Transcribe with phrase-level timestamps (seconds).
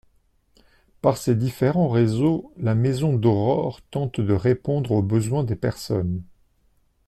[1.03, 6.23] Par ses différents réseaux, La Maison d’Aurore tente de répondre aux besoins des personnes.